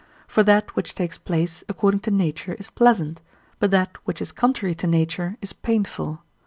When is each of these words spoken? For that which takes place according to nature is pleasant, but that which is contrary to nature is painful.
For 0.27 0.41
that 0.41 0.75
which 0.75 0.95
takes 0.95 1.19
place 1.19 1.63
according 1.69 1.99
to 1.99 2.09
nature 2.09 2.53
is 2.55 2.71
pleasant, 2.71 3.21
but 3.59 3.69
that 3.69 3.95
which 4.03 4.19
is 4.19 4.31
contrary 4.31 4.73
to 4.73 4.87
nature 4.87 5.37
is 5.43 5.53
painful. 5.53 6.23